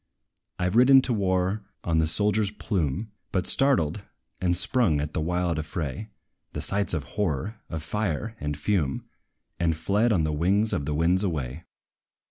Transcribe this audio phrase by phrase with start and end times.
[0.57, 4.03] I 've ridden to war on the soldier's plume; But startled,
[4.41, 6.07] and sprung at the wild affray,
[6.53, 9.05] The sights of horror, of fire and fume,
[9.59, 11.65] And fled on the wing of the winds away.